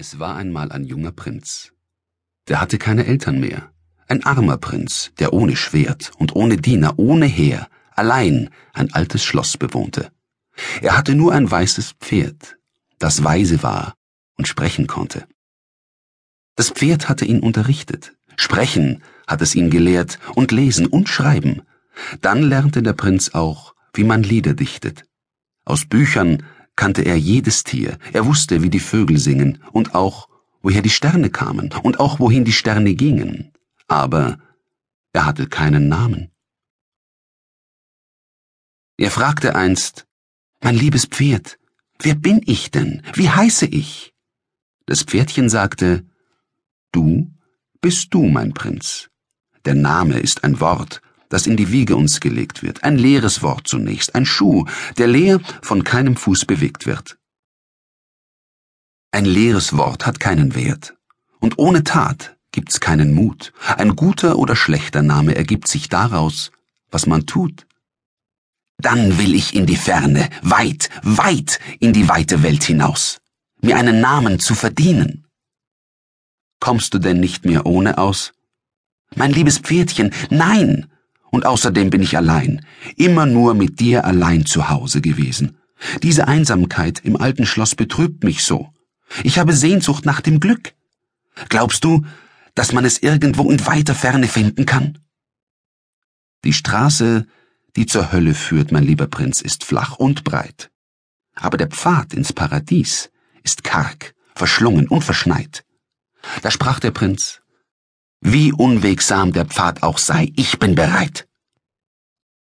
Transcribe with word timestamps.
Es 0.00 0.20
war 0.20 0.36
einmal 0.36 0.70
ein 0.70 0.84
junger 0.84 1.10
Prinz. 1.10 1.72
Der 2.46 2.60
hatte 2.60 2.78
keine 2.78 3.04
Eltern 3.04 3.40
mehr. 3.40 3.72
Ein 4.06 4.24
armer 4.24 4.56
Prinz, 4.56 5.10
der 5.18 5.32
ohne 5.32 5.56
Schwert 5.56 6.12
und 6.18 6.36
ohne 6.36 6.56
Diener, 6.56 7.00
ohne 7.00 7.26
Heer, 7.26 7.66
allein 7.96 8.50
ein 8.74 8.92
altes 8.92 9.24
Schloss 9.24 9.56
bewohnte. 9.56 10.12
Er 10.82 10.96
hatte 10.96 11.16
nur 11.16 11.32
ein 11.32 11.50
weißes 11.50 11.96
Pferd, 11.98 12.58
das 13.00 13.24
weise 13.24 13.64
war 13.64 13.94
und 14.36 14.46
sprechen 14.46 14.86
konnte. 14.86 15.26
Das 16.54 16.70
Pferd 16.70 17.08
hatte 17.08 17.24
ihn 17.24 17.40
unterrichtet, 17.40 18.14
sprechen 18.36 19.02
hat 19.26 19.42
es 19.42 19.56
ihn 19.56 19.68
gelehrt 19.68 20.20
und 20.36 20.52
lesen 20.52 20.86
und 20.86 21.08
schreiben. 21.08 21.62
Dann 22.20 22.44
lernte 22.44 22.84
der 22.84 22.92
Prinz 22.92 23.30
auch, 23.34 23.74
wie 23.94 24.04
man 24.04 24.22
Lieder 24.22 24.54
dichtet. 24.54 25.02
Aus 25.64 25.86
Büchern 25.86 26.44
kannte 26.78 27.02
er 27.02 27.18
jedes 27.18 27.64
Tier, 27.64 27.98
er 28.12 28.24
wusste, 28.24 28.62
wie 28.62 28.70
die 28.70 28.80
Vögel 28.80 29.18
singen 29.18 29.58
und 29.72 29.96
auch, 29.96 30.28
woher 30.62 30.80
die 30.80 30.96
Sterne 30.98 31.28
kamen 31.28 31.74
und 31.82 31.98
auch, 31.98 32.20
wohin 32.20 32.44
die 32.44 32.52
Sterne 32.52 32.94
gingen, 32.94 33.52
aber 33.88 34.38
er 35.12 35.26
hatte 35.26 35.48
keinen 35.48 35.88
Namen. 35.88 36.30
Er 38.96 39.10
fragte 39.10 39.56
einst, 39.56 40.06
Mein 40.62 40.76
liebes 40.76 41.06
Pferd, 41.06 41.58
wer 41.98 42.14
bin 42.14 42.40
ich 42.46 42.70
denn? 42.70 43.02
Wie 43.14 43.28
heiße 43.28 43.66
ich? 43.66 44.14
Das 44.86 45.02
Pferdchen 45.02 45.48
sagte, 45.48 46.06
Du 46.92 47.28
bist 47.80 48.14
du, 48.14 48.22
mein 48.28 48.54
Prinz. 48.54 49.10
Der 49.64 49.74
Name 49.74 50.20
ist 50.20 50.44
ein 50.44 50.60
Wort, 50.60 51.02
das 51.28 51.46
in 51.46 51.56
die 51.56 51.70
Wiege 51.70 51.96
uns 51.96 52.20
gelegt 52.20 52.62
wird, 52.62 52.84
ein 52.84 52.96
leeres 52.96 53.42
Wort 53.42 53.68
zunächst, 53.68 54.14
ein 54.14 54.26
Schuh, 54.26 54.64
der 54.96 55.06
leer 55.06 55.40
von 55.62 55.84
keinem 55.84 56.16
Fuß 56.16 56.44
bewegt 56.44 56.86
wird. 56.86 57.18
Ein 59.10 59.24
leeres 59.24 59.76
Wort 59.76 60.06
hat 60.06 60.20
keinen 60.20 60.54
Wert, 60.54 60.94
und 61.40 61.58
ohne 61.58 61.84
Tat 61.84 62.36
gibt's 62.52 62.80
keinen 62.80 63.14
Mut. 63.14 63.52
Ein 63.76 63.96
guter 63.96 64.38
oder 64.38 64.56
schlechter 64.56 65.02
Name 65.02 65.34
ergibt 65.34 65.68
sich 65.68 65.88
daraus, 65.88 66.50
was 66.90 67.06
man 67.06 67.26
tut. 67.26 67.66
Dann 68.78 69.18
will 69.18 69.34
ich 69.34 69.54
in 69.54 69.66
die 69.66 69.76
Ferne, 69.76 70.30
weit, 70.42 70.88
weit 71.02 71.58
in 71.80 71.92
die 71.92 72.08
weite 72.08 72.42
Welt 72.42 72.62
hinaus, 72.62 73.20
mir 73.60 73.76
einen 73.76 74.00
Namen 74.00 74.38
zu 74.38 74.54
verdienen. 74.54 75.26
Kommst 76.60 76.94
du 76.94 76.98
denn 76.98 77.20
nicht 77.20 77.44
mehr 77.44 77.66
ohne 77.66 77.98
aus? 77.98 78.34
Mein 79.14 79.32
liebes 79.32 79.58
Pferdchen, 79.58 80.12
nein, 80.30 80.86
und 81.30 81.46
außerdem 81.46 81.90
bin 81.90 82.02
ich 82.02 82.16
allein, 82.16 82.64
immer 82.96 83.26
nur 83.26 83.54
mit 83.54 83.80
dir 83.80 84.04
allein 84.04 84.46
zu 84.46 84.68
Hause 84.68 85.00
gewesen. 85.00 85.58
Diese 86.02 86.26
Einsamkeit 86.26 87.00
im 87.04 87.16
alten 87.16 87.46
Schloss 87.46 87.74
betrübt 87.74 88.24
mich 88.24 88.42
so. 88.42 88.72
Ich 89.22 89.38
habe 89.38 89.52
Sehnsucht 89.52 90.04
nach 90.04 90.20
dem 90.20 90.40
Glück. 90.40 90.74
Glaubst 91.48 91.84
du, 91.84 92.04
dass 92.54 92.72
man 92.72 92.84
es 92.84 92.98
irgendwo 92.98 93.50
in 93.50 93.64
weiter 93.66 93.94
Ferne 93.94 94.26
finden 94.26 94.66
kann? 94.66 94.98
Die 96.44 96.52
Straße, 96.52 97.26
die 97.76 97.86
zur 97.86 98.12
Hölle 98.12 98.34
führt, 98.34 98.72
mein 98.72 98.84
lieber 98.84 99.06
Prinz, 99.06 99.40
ist 99.40 99.64
flach 99.64 99.96
und 99.96 100.24
breit. 100.24 100.70
Aber 101.34 101.56
der 101.56 101.68
Pfad 101.68 102.14
ins 102.14 102.32
Paradies 102.32 103.10
ist 103.44 103.64
karg, 103.64 104.14
verschlungen 104.34 104.88
und 104.88 105.02
verschneit. 105.02 105.64
Da 106.42 106.50
sprach 106.50 106.80
der 106.80 106.90
Prinz, 106.90 107.40
wie 108.20 108.52
unwegsam 108.52 109.32
der 109.32 109.46
Pfad 109.46 109.82
auch 109.82 109.98
sei, 109.98 110.32
ich 110.36 110.58
bin 110.58 110.74
bereit. 110.74 111.28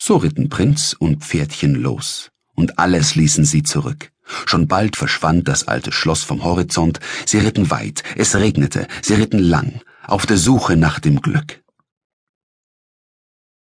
So 0.00 0.16
ritten 0.16 0.48
Prinz 0.48 0.94
und 0.98 1.24
Pferdchen 1.24 1.74
los, 1.74 2.30
und 2.54 2.78
alles 2.78 3.14
ließen 3.14 3.44
sie 3.44 3.62
zurück. 3.62 4.12
Schon 4.46 4.68
bald 4.68 4.96
verschwand 4.96 5.48
das 5.48 5.66
alte 5.66 5.90
Schloss 5.90 6.22
vom 6.22 6.44
Horizont, 6.44 7.00
sie 7.26 7.38
ritten 7.38 7.70
weit, 7.70 8.02
es 8.16 8.36
regnete, 8.36 8.86
sie 9.02 9.14
ritten 9.14 9.38
lang, 9.38 9.80
auf 10.06 10.26
der 10.26 10.36
Suche 10.36 10.76
nach 10.76 11.00
dem 11.00 11.20
Glück. 11.20 11.62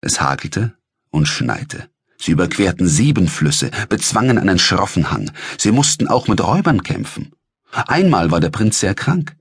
Es 0.02 0.22
hagelte 0.22 0.76
und 1.10 1.28
schneite. 1.28 1.90
Sie 2.18 2.32
überquerten 2.32 2.88
sieben 2.88 3.28
Flüsse, 3.28 3.70
bezwangen 3.90 4.38
einen 4.38 4.60
schroffen 4.60 5.12
Hang. 5.12 5.32
Sie 5.58 5.72
mussten 5.72 6.08
auch 6.08 6.28
mit 6.28 6.42
Räubern 6.42 6.82
kämpfen. 6.84 7.34
Einmal 7.72 8.32
war 8.32 8.40
der 8.40 8.50
Prinz 8.50 8.80
sehr 8.80 8.96
krank. 8.96 9.36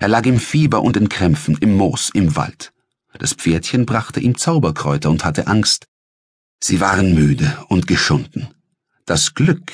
Er 0.00 0.08
lag 0.08 0.24
im 0.24 0.40
Fieber 0.40 0.80
und 0.80 0.96
in 0.96 1.10
Krämpfen, 1.10 1.58
im 1.58 1.76
Moos, 1.76 2.08
im 2.14 2.34
Wald. 2.34 2.72
Das 3.18 3.34
Pferdchen 3.34 3.84
brachte 3.84 4.18
ihm 4.18 4.34
Zauberkräuter 4.34 5.10
und 5.10 5.26
hatte 5.26 5.46
Angst. 5.46 5.84
Sie 6.58 6.80
waren 6.80 7.14
müde 7.14 7.58
und 7.68 7.86
geschunden. 7.86 8.48
Das 9.04 9.34
Glück 9.34 9.70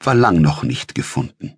war 0.00 0.16
lang 0.16 0.40
noch 0.40 0.64
nicht 0.64 0.96
gefunden. 0.96 1.54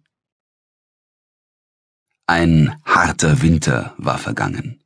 Ein 2.27 2.77
harter 2.85 3.41
Winter 3.41 3.95
war 3.97 4.19
vergangen. 4.19 4.83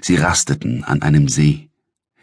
Sie 0.00 0.16
rasteten 0.16 0.82
an 0.82 1.02
einem 1.02 1.28
See. 1.28 1.68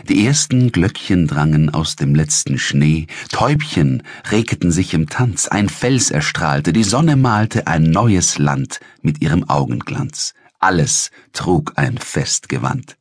Die 0.10 0.26
ersten 0.26 0.72
Glöckchen 0.72 1.28
drangen 1.28 1.72
aus 1.72 1.96
dem 1.96 2.16
letzten 2.16 2.58
Schnee, 2.58 3.08
Täubchen 3.32 4.04
regten 4.32 4.72
sich 4.72 4.94
im 4.96 5.08
Tanz, 5.08 5.48
ein 5.48 5.70
Fels 5.70 6.12
erstrahlte, 6.12 6.72
die 6.74 6.84
Sonne 6.84 7.16
malte 7.16 7.68
ein 7.68 7.84
neues 7.84 8.38
Land 8.38 8.80
mit 9.02 9.22
ihrem 9.22 9.50
Augenglanz 9.50 10.34
alles 10.60 11.12
trug 11.34 11.74
ein 11.76 11.98
Festgewand. 11.98 12.98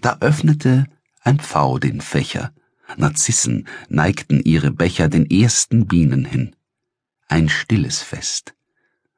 Da 0.00 0.18
öffnete 0.20 0.86
ein 1.20 1.38
Pfau 1.38 1.78
den 1.78 2.00
Fächer, 2.00 2.52
Narzissen 2.96 3.66
neigten 3.88 4.40
ihre 4.42 4.70
Becher 4.70 5.08
den 5.08 5.28
ersten 5.28 5.86
Bienen 5.86 6.24
hin. 6.24 6.54
Ein 7.28 7.48
stilles 7.48 8.00
Fest, 8.00 8.54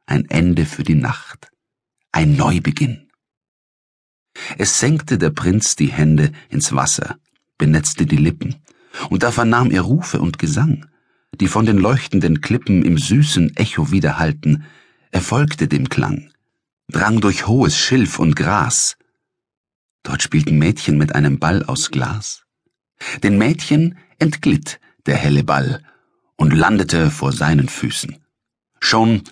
ein 0.06 0.24
Ende 0.30 0.64
für 0.64 0.82
die 0.82 0.94
Nacht, 0.94 1.50
ein 2.12 2.36
Neubeginn. 2.36 3.10
Es 4.56 4.80
senkte 4.80 5.18
der 5.18 5.30
Prinz 5.30 5.76
die 5.76 5.92
Hände 5.92 6.32
ins 6.48 6.72
Wasser, 6.72 7.18
benetzte 7.58 8.06
die 8.06 8.16
Lippen, 8.16 8.56
und 9.10 9.22
da 9.22 9.30
vernahm 9.30 9.70
er 9.70 9.82
Rufe 9.82 10.20
und 10.20 10.38
Gesang, 10.38 10.86
die 11.34 11.48
von 11.48 11.66
den 11.66 11.76
leuchtenden 11.76 12.40
Klippen 12.40 12.84
im 12.84 12.96
süßen 12.96 13.56
Echo 13.56 13.90
widerhallten, 13.90 14.64
er 15.10 15.20
folgte 15.20 15.68
dem 15.68 15.88
Klang, 15.88 16.30
drang 16.90 17.20
durch 17.20 17.46
hohes 17.46 17.76
Schilf 17.78 18.18
und 18.18 18.34
Gras. 18.34 18.96
Dort 20.02 20.22
spielten 20.22 20.58
Mädchen 20.58 20.96
mit 20.96 21.14
einem 21.14 21.38
Ball 21.38 21.64
aus 21.64 21.90
Glas. 21.90 22.44
Den 23.22 23.38
Mädchen 23.38 23.98
entglitt 24.18 24.80
der 25.06 25.16
helle 25.16 25.44
Ball 25.44 25.82
und 26.36 26.52
landete 26.52 27.10
vor 27.10 27.32
seinen 27.32 27.68
Füßen. 27.68 28.16
Schon 28.80 29.22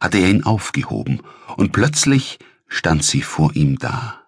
hatte 0.00 0.18
er 0.18 0.30
ihn 0.30 0.44
aufgehoben, 0.44 1.22
und 1.56 1.72
plötzlich 1.72 2.38
stand 2.68 3.02
sie 3.02 3.22
vor 3.22 3.54
ihm 3.54 3.78
da. 3.78 4.20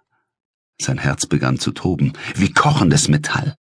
Sein 0.80 0.98
Herz 0.98 1.26
begann 1.26 1.58
zu 1.58 1.72
toben, 1.72 2.12
wie 2.36 2.52
kochendes 2.52 3.08
Metall. 3.08 3.54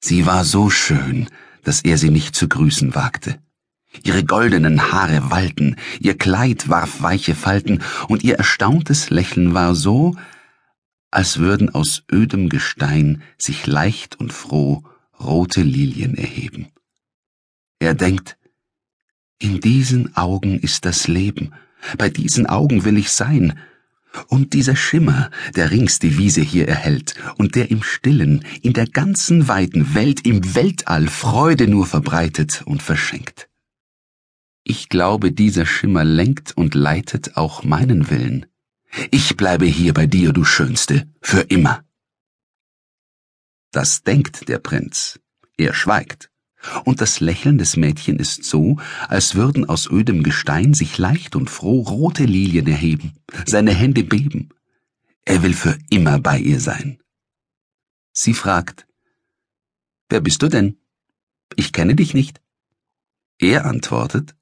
Sie 0.00 0.26
war 0.26 0.44
so 0.44 0.70
schön, 0.70 1.28
dass 1.64 1.82
er 1.82 1.98
sie 1.98 2.10
nicht 2.10 2.34
zu 2.34 2.48
grüßen 2.48 2.94
wagte. 2.94 3.42
Ihre 4.02 4.24
goldenen 4.24 4.92
Haare 4.92 5.30
wallten, 5.30 5.76
ihr 6.00 6.18
Kleid 6.18 6.68
warf 6.68 7.00
weiche 7.00 7.34
Falten, 7.34 7.80
und 8.08 8.24
ihr 8.24 8.36
erstauntes 8.36 9.10
Lächeln 9.10 9.54
war 9.54 9.74
so, 9.74 10.16
als 11.10 11.38
würden 11.38 11.72
aus 11.74 12.02
ödem 12.10 12.48
Gestein 12.48 13.22
sich 13.38 13.66
leicht 13.66 14.18
und 14.18 14.32
froh 14.32 14.82
rote 15.20 15.62
Lilien 15.62 16.16
erheben. 16.16 16.68
Er 17.78 17.94
denkt, 17.94 18.36
in 19.38 19.60
diesen 19.60 20.16
Augen 20.16 20.58
ist 20.58 20.84
das 20.84 21.06
Leben, 21.06 21.52
bei 21.98 22.08
diesen 22.08 22.46
Augen 22.46 22.84
will 22.84 22.98
ich 22.98 23.10
sein, 23.10 23.58
und 24.28 24.52
dieser 24.52 24.76
Schimmer, 24.76 25.30
der 25.56 25.70
rings 25.70 25.98
die 25.98 26.18
Wiese 26.18 26.40
hier 26.40 26.68
erhellt 26.68 27.14
und 27.36 27.56
der 27.56 27.70
im 27.70 27.82
Stillen, 27.82 28.44
in 28.62 28.72
der 28.72 28.86
ganzen 28.86 29.48
weiten 29.48 29.94
Welt, 29.94 30.24
im 30.24 30.54
Weltall 30.54 31.08
Freude 31.08 31.66
nur 31.66 31.86
verbreitet 31.86 32.62
und 32.64 32.82
verschenkt. 32.82 33.48
Ich 34.64 34.88
glaube, 34.88 35.30
dieser 35.30 35.66
Schimmer 35.66 36.04
lenkt 36.04 36.56
und 36.56 36.74
leitet 36.74 37.36
auch 37.36 37.64
meinen 37.64 38.08
Willen. 38.08 38.46
Ich 39.10 39.36
bleibe 39.36 39.66
hier 39.66 39.92
bei 39.92 40.06
dir, 40.06 40.32
du 40.32 40.44
Schönste, 40.44 41.06
für 41.20 41.40
immer. 41.40 41.84
Das 43.72 44.04
denkt 44.04 44.48
der 44.48 44.58
Prinz. 44.58 45.20
Er 45.58 45.74
schweigt. 45.74 46.30
Und 46.86 47.02
das 47.02 47.20
Lächeln 47.20 47.58
des 47.58 47.76
Mädchen 47.76 48.18
ist 48.18 48.44
so, 48.44 48.78
als 49.08 49.34
würden 49.34 49.68
aus 49.68 49.86
ödem 49.90 50.22
Gestein 50.22 50.72
sich 50.72 50.96
leicht 50.96 51.36
und 51.36 51.50
froh 51.50 51.82
rote 51.82 52.24
Lilien 52.24 52.66
erheben, 52.66 53.12
seine 53.44 53.74
Hände 53.74 54.02
beben. 54.02 54.48
Er 55.26 55.42
will 55.42 55.52
für 55.52 55.78
immer 55.90 56.18
bei 56.20 56.38
ihr 56.38 56.60
sein. 56.60 57.02
Sie 58.12 58.32
fragt, 58.32 58.86
Wer 60.08 60.20
bist 60.20 60.40
du 60.40 60.48
denn? 60.48 60.78
Ich 61.56 61.72
kenne 61.72 61.94
dich 61.94 62.14
nicht. 62.14 62.40
Er 63.38 63.66
antwortet, 63.66 64.34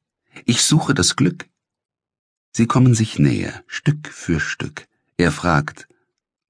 ich 0.45 0.63
suche 0.63 0.95
das 0.95 1.17
Glück. 1.17 1.49
Sie 2.53 2.67
kommen 2.67 2.95
sich 2.95 3.19
näher, 3.19 3.65
Stück 3.67 4.09
für 4.09 4.41
Stück. 4.41 4.87
Er 5.17 5.33
fragt, 5.33 5.89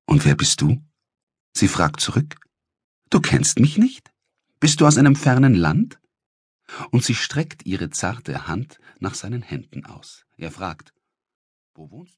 Und 0.06 0.24
wer 0.24 0.34
bist 0.34 0.60
du? 0.60 0.82
Sie 1.52 1.68
fragt 1.68 2.00
zurück, 2.00 2.36
Du 3.10 3.20
kennst 3.20 3.60
mich 3.60 3.78
nicht? 3.78 4.10
Bist 4.58 4.80
du 4.80 4.86
aus 4.86 4.96
einem 4.96 5.16
fernen 5.16 5.54
Land? 5.54 6.00
Und 6.90 7.04
sie 7.04 7.14
streckt 7.14 7.66
ihre 7.66 7.90
zarte 7.90 8.46
Hand 8.46 8.78
nach 8.98 9.14
seinen 9.14 9.42
Händen 9.42 9.84
aus. 9.84 10.24
Er 10.36 10.50
fragt, 10.50 10.92
Wo 11.74 11.90
wohnst 11.90 12.10